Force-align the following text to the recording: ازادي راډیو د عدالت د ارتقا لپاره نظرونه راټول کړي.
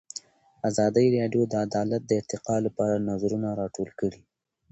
ازادي 0.69 1.05
راډیو 1.17 1.43
د 1.47 1.53
عدالت 1.65 2.01
د 2.05 2.11
ارتقا 2.21 2.55
لپاره 2.65 3.05
نظرونه 3.09 3.47
راټول 3.61 3.89
کړي. 3.99 4.21